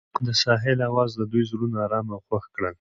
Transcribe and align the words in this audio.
د 0.25 0.27
ساحل 0.43 0.79
اواز 0.89 1.11
د 1.15 1.21
دوی 1.31 1.43
زړونه 1.49 1.77
ارامه 1.85 2.11
او 2.15 2.21
خوښ 2.27 2.43
کړل. 2.55 2.69